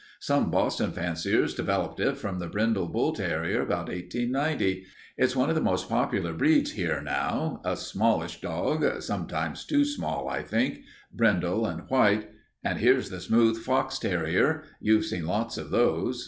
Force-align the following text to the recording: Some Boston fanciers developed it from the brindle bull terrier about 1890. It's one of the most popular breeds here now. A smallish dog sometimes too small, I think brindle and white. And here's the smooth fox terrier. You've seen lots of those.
Some 0.19 0.49
Boston 0.49 0.93
fanciers 0.93 1.53
developed 1.53 1.99
it 1.99 2.17
from 2.17 2.39
the 2.39 2.47
brindle 2.47 2.87
bull 2.87 3.13
terrier 3.13 3.61
about 3.61 3.87
1890. 3.87 4.83
It's 5.15 5.35
one 5.35 5.49
of 5.49 5.53
the 5.53 5.61
most 5.61 5.87
popular 5.89 6.33
breeds 6.33 6.71
here 6.71 7.03
now. 7.03 7.61
A 7.63 7.75
smallish 7.77 8.41
dog 8.41 8.99
sometimes 9.03 9.63
too 9.63 9.85
small, 9.85 10.27
I 10.27 10.41
think 10.41 10.79
brindle 11.13 11.67
and 11.67 11.81
white. 11.87 12.31
And 12.63 12.79
here's 12.79 13.11
the 13.11 13.19
smooth 13.21 13.59
fox 13.59 13.99
terrier. 13.99 14.63
You've 14.79 15.05
seen 15.05 15.27
lots 15.27 15.59
of 15.59 15.69
those. 15.69 16.19